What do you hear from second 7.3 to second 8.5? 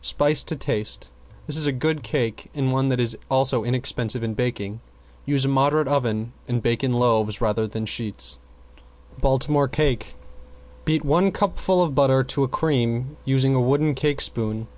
rather than sheets.